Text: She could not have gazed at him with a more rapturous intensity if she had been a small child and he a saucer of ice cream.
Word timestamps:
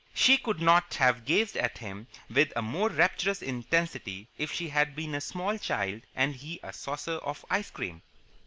She 0.15 0.37
could 0.39 0.59
not 0.59 0.95
have 0.95 1.25
gazed 1.25 1.55
at 1.55 1.77
him 1.77 2.07
with 2.27 2.51
a 2.55 2.61
more 2.63 2.89
rapturous 2.89 3.43
intensity 3.43 4.27
if 4.35 4.51
she 4.51 4.69
had 4.69 4.95
been 4.95 5.13
a 5.13 5.21
small 5.21 5.59
child 5.59 6.01
and 6.15 6.33
he 6.35 6.59
a 6.63 6.73
saucer 6.73 7.19
of 7.21 7.45
ice 7.51 7.69
cream. 7.69 8.01